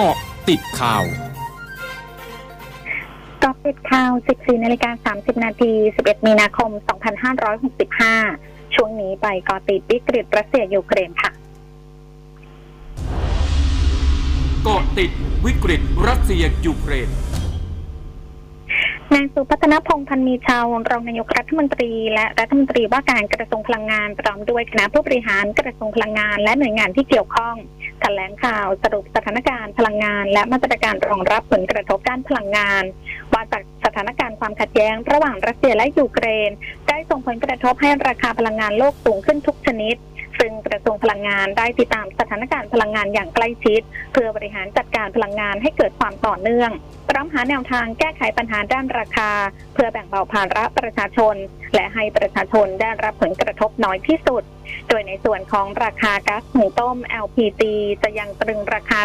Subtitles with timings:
[0.00, 0.18] เกาะ
[0.48, 1.04] ติดข่าว
[3.44, 6.70] กาะติดข่าว 14นาฬิกา30 นาที 11 มีนาคม
[8.12, 11.30] 2565 ช่วงนี้ไปกาะติดวิกฤตรัสเซียยูเครนค่ะ
[14.64, 15.10] เกาะติด
[15.46, 17.08] วิกฤตรัสเซียยูเครน
[19.14, 27.56] นายสุพัฒนพงพันมีชาวรองนายกรัฐมนตรี และรัฐมนตรีว่าการกระทรวงพลังงานพร้อมด้วยคณะผู้บริหารกระทรวงพลังงาน และหน่วยงานที่เกี่ยวข้อง
[28.00, 32.84] แถลงข่าวสรุปสถานการณ์พลังงาน และมาตรการรองรับผลกระทบด้านพลังงาน
[33.32, 36.50] ว่าจากสถานการณ์ความขัดแย้ง ระหว่างรัสเซียและยูเครน
[36.88, 39.96] ได้ส่งผลกระทบให้ราคาพลังงานโลกสูงขึ้นทุกชนิด
[40.48, 43.80] ซึ่งกระทรวงพลังงานได้ติดตามสถานการณ์พลังงานอย่างใกล้ชิด
[44.12, 46.70] เพื่อบริหารจัดการพลังงานให้เกิดความต่อเนื่อง
[47.10, 49.30] พร้อมหาแนวทางแก้ไขปัญหาด้านราคา
[49.74, 51.34] เพื่อแบ่งเบาภาระประชาชน
[51.74, 54.42] และให้ประชาชนได้รับผลกระทบน้อยที่สุด
[54.88, 57.62] โดยในส่วนของราคาก๊าซหุงต้ม LPG
[58.02, 58.98] จะยังตรึงราคา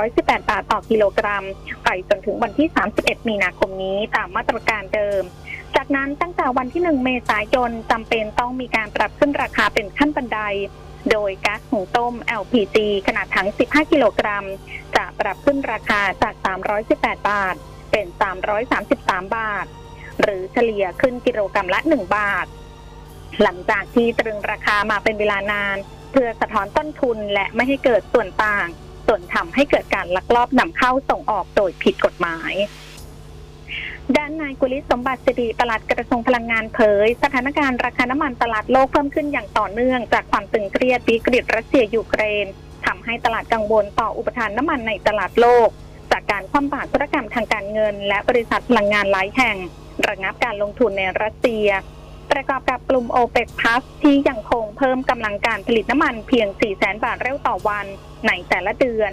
[0.00, 1.44] 318 บาทต่อกิโลกรัม
[1.84, 5.22] ไปจนถึงวันที่ 31 มีนาคมนี้ตามมาตรการเดิม
[5.76, 10.40] จากนั้นตั้งแต่วันที่ 1 เมษายนจำเป็นต้องมีการปรับขึ้นราคาเป็นขั้นบันได
[11.10, 14.46] โดยก๊าซหุงต้ม LPG ขนาดถัง 15 กิโลกรัม
[14.96, 16.34] จะปรับขึ้นราคาจาก
[16.80, 17.54] 318 บาท
[17.90, 18.06] เป็น
[18.70, 19.66] 333 บาท
[20.20, 22.46] หรือเฉลี่ยขึ้นกิโลกรัมละ 1 บาท
[23.42, 25.76] หลังจากที่ตรึงราคามาเป็นเวลานาน
[26.12, 28.66] เพื่อสะท้อนต้นทุนและไม่ให้เกิดส่วนต่าง
[29.06, 32.52] ส่วนทำให้เกิดการลักลอบนำเข้าส่งออกโดยผิดกฎหมาย
[34.16, 42.46] ด้านนายกุลิศสมบัติสิริปลัดกระทรวงพลังงานเผย สถานการณ์ราคาน้ำมันตลาดโลกเพิ่มขึ้นอย่างต่อเนื่องจากความตึงเครียดวิกฤตรัสเซียยูเครน
[42.86, 45.68] ทำให้ตลาดกังวลต่ออุปทานน้ำมันในตลาดโลก
[46.12, 49.56] จากการคว่ำบาตรธุรกรรมทางการเงิน และบริษัทพลังงานหลายแห่ง
[50.08, 51.68] ระงับการลงทุนในรัสเซีย
[52.30, 57.86] ประกอบกับกลุ่มโอเปกพลัสที่ยังคงเพิ่มกำลังการผลิตน้ำมันเพียง 4 0 0แสนบาทเร็วต่อวัน
[58.26, 59.12] ในแต่ละเดือน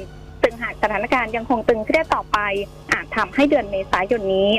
[0.61, 2.37] หากสถานการณ์ยังคงตึงเครียดต่อไป
[2.93, 4.51] อาจทำให้เดือนเมษายนนี้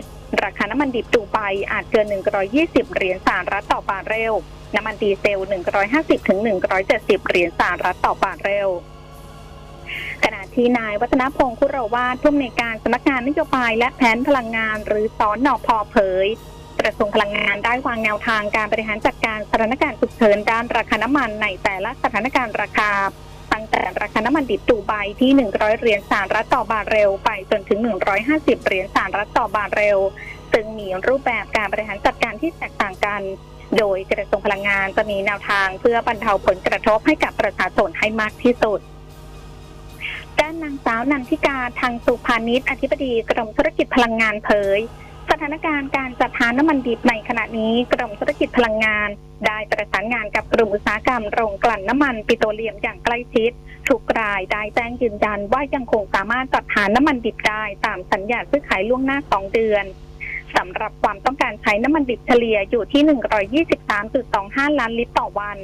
[0.42, 1.38] ราคาน้ำมันดิบดูไบ
[1.72, 2.06] อาจเกิน
[2.50, 4.34] 120 เหรียญสหรัฐต่อบาร์เรล
[4.74, 5.40] น้ำมันดีเซล
[5.84, 6.38] 150ถึง
[6.84, 8.68] 170 เหรียญสหรัฐต่อบาร์เรล
[10.24, 16.26] ขณะที่นายวัฒนพงศ์คุโรวาทผู้อำนวยการสำนักงานนโยบายและแผนพลังงานหรือสอนนอพอเผย
[16.80, 22.90] กระทรวงพลังงานได้วางแนวทางการบริหารจัดการสถานการณ์ฉุกเฉินด้านราคาน้ำมันในแต่ละสถานการณ์ราคา
[23.58, 27.78] ตั้งแต่ราคาน้ำมันดิบดูไบที่ 100 เหรียญสหรัฐต่อบาร์เรลไปจนถึง
[28.22, 29.98] 150 เหรียญสหรัฐต่อบาร์เรล
[30.52, 33.22] ซึ่งมีรูปแบบการบริหารจัดการที่แตกต่างกัน
[33.78, 38.80] โดยกระทรวงพลังงานจะมีแนวทางเพื่อบรรเทาผลกระทบให้กับประชาชนให้มากที่สุด
[40.38, 44.80] ด้านนางสาวนันทิกาทางสุพาณิชย์อธิบดีกรมธุรกิจพลังงานเผย
[45.42, 49.08] ถานการณ์การจัดหาน้ำมันดิบในขณะนี้กรมธุรกิจพลังงาน
[49.46, 53.50] ได้ประสานงานกับกลุ่มอุตสาหกรรมโรงกลั่นน้ำมันปิโตรเลียมอย่างใกล้ชิด
[53.88, 59.84] ทุกรายได้แจ้งยืนยันว่ายังคงสามารถจัดหาน้ำมันดิบได้ตามสัญญาซื้อขายล่วงหน้า 2 เดือน
[60.56, 63.64] สำหรับความต้องการใช้น้ำมันดิบเฉลี่ยอยู่ที่
[64.16, 65.58] 123.25 ล้านลิตรต่อวัน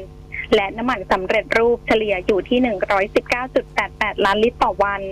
[0.55, 2.59] และน้ำมันสำเร็จรูปเฉลี่ยอยู่ที่
[3.63, 5.03] 119.88 ล้านลิตรต่อวัน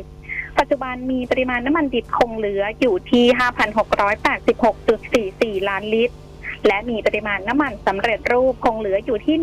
[0.62, 3.24] ปัจจุบันมีปริมาณน้ำมันดิบคงเหลืออยู่ที่
[5.60, 6.14] 5,686.44 ล้านลิตร
[6.66, 9.36] และมีปริมาณน้ำมันสำเร็จรูปคงเหลืออยู่ที่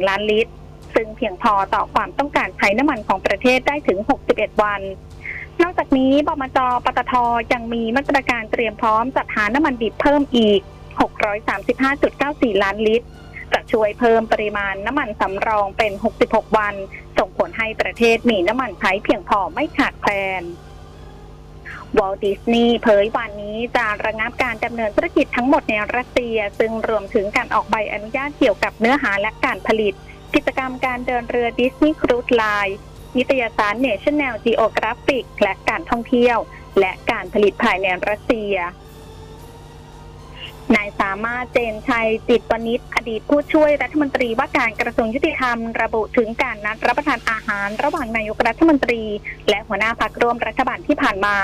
[0.00, 0.52] 1,703.61 ล้านลิตร
[0.94, 3.98] ซึ่งเพียงพอต่อความต้องการใช้น้ำมันของประเทศได้ถึง
[4.30, 4.80] 61 วัน
[5.62, 7.12] นอกจากนี้บมจปตท
[7.52, 10.60] ยังมีมาตรการเตรียมพร้อมจัดหาน้ำมันดิบเพิ่มอีก
[11.80, 13.06] 635.94 ล้านลิตร
[13.72, 15.92] ช่วยเพิ่มปริมาณน้ำมันสำรองเป็น
[16.24, 16.74] 66 วัน
[17.18, 20.44] ส่งผลให้ประเทศมีน้ำมันใช้เพียงพอไม่ขาดแคลน
[21.98, 29.94] วอลต์ดิสนีย์เผยวันนี้จะระงับการดำเนินธุรกิจทั้งหมดในรัสเซีย ซึ่งรวมถึงการออกใบอนุญาตเกี่ยวกับเนื้อหาและการผลิต
[30.34, 32.78] กิจกรรมการเดินเรือ Disney Cruise Line
[33.16, 36.38] นิตยสาร National Geographic และการท่องเที่ยว
[36.80, 38.54] และการผลิตภายในรัสเซีย
[40.76, 49.02] นายสามารถเจนชัยจิตวณิชอดีตผู้ช่วยรัฐมนตรีว่าการกระทรวงยุติธรรม ระบุถึงการนัดรับประทานอาหาร ระหว่างนายกรัฐมนตรี
[49.48, 51.36] และหัวหน้าพรรคร่วมรัฐบาลที่ผ่านมา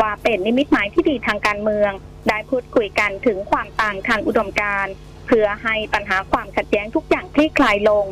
[0.00, 1.90] ว่าเป็นนิมิตหมายที่ดีทางการเมือง
[2.28, 4.92] ได้พูดคุยกันถึงความต่างทางอุดมการณ์
[5.26, 8.06] เพื่อให้ปัญหาความขัดแย้งทุกอย่างคลี่คลายลง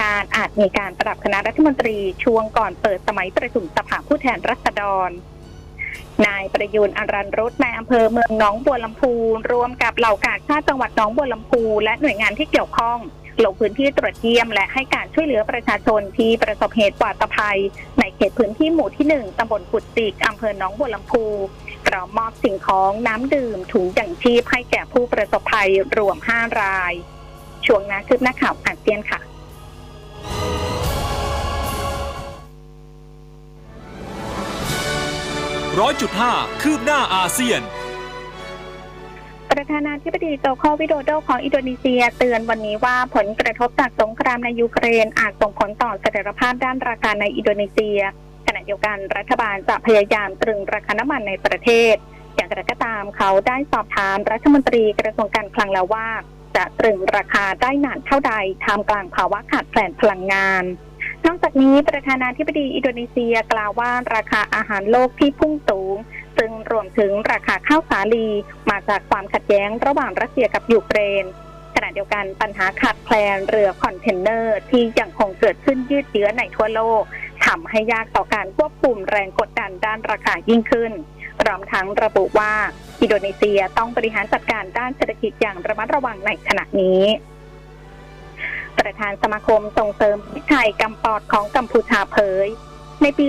[0.00, 5.10] การอาจมีการปรับคณะรัฐมนตรีช่วงก่อนเปิดสมัยประชุมสภาผู้แทนรัษฎร
[6.26, 9.12] นายประยุนอรันรุตในอำเภอเมืองหนองบัวลำพู
[9.52, 12.98] รวมกับเหล่ากาชาติจังหวัดหนองบัวลำพูและหน่วยงานที่เกี่ยวข้อง
[13.44, 17.58] ลงพื้นที่ตรวจเยี่ยมและให้การช่วยเหลือประชาชนที่ประสบเหตุปาตภัย
[17.98, 21.24] ในเขตพื้นที่หมู่ที่หนึ่งตำบลกุดจิกอำเภอหนองบัวลำพู
[21.86, 26.92] พร้อมมอบสิ่งของน้ำดื่มถุงอย่างชีพให้แก่ผู้ประสบภัยรวม 5 ราย
[27.66, 29.20] ช่วงนาคืบหน้าข่าวอาเซียนค่ะ
[35.80, 37.60] 100.5 คืบหน้าอาเซียน
[39.50, 48.00] ประธานาธิบดีโจโควิโดโดของอินโดนีเซียเตือนวันนี้ว่าผลกระทบจากสงครามในยูเครนอาจส่งผลต่อเสถียรภาพด้านราคาในอินโดนีเซีย
[48.46, 51.94] ขณะเดียวกันรัฐบาลจะพยายามตรึงราคาน้ำมันในประเทศ
[52.36, 56.08] อย่างไรก็ตามเขาได้สอบถามรัฐมนตรีกระทรวงการคลังแล้วว่า
[56.56, 58.34] จะตรึงราคาได้นานเท่าใด
[58.64, 60.64] ท่ามกลางภาวะขาดแคลนพลังงาน
[61.26, 65.96] นอกจากนี้ประธานาธิบดีอินโดนีเซียกล่าวว่าราคาอาหารโลกที่พุ่งสูง
[66.38, 68.28] ซึ่งรวมถึงราคาข้าวสาลี
[68.70, 71.24] มาจากความขัดแย้งระหว่างรัสเซียกับยูเครน
[71.74, 77.02] ขณะเดียวกันปัญหาขาดแคลนเรือคอนเทนเนอร์ที่ยังคงเกิดขึ้นยืดเยื้อในทั่วโลก
[77.46, 80.92] ทำให้ยากต่อการควบคุมแรงกดดันด้านราคายิ่งขึ้น
[81.40, 82.52] พร้อมทั้งระบุว่า
[83.00, 87.02] อินโดนีเซียต้องบริหารจัดการด้านเศรษฐกิจอย่างระมัดระวังในขณะนี้
[88.80, 92.48] ประธานสมาคมส่งเสริมพริกไทยกำปอดของกัมพูชาเผย
[93.02, 93.26] ในปี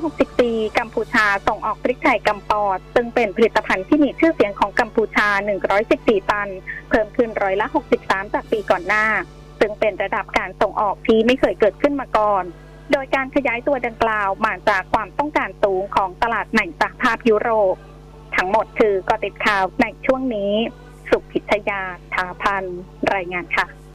[0.00, 5.28] 2564 กัมพูชาส่งออกพริกไทยกำปอด ซึ่งเป็นผลิตภัณฑ์ที่มีชื่อเสียงของกัมพูชา
[5.78, 6.48] 114 ตัน
[6.88, 7.66] เพิ่มขึ้นร้อยละ
[8.00, 9.06] 63 จากปีก่อนหน้า
[9.60, 12.44] ซึ่งเป็นระดับการส่งออกที่ไม่เคยเกิดขึ้นมาก่อน
[12.92, 17.76] โดยการขยายตัวดังกล่าวมาจากความต้องการสูงของตลาดในสหภาพยุโรป
[18.36, 20.52] ทั้งหมดคือกอติดข่าวในช่วงนี้
[21.10, 21.82] สุพิชยา
[22.14, 22.64] ทาพัน
[23.14, 23.78] รายงานค่ะ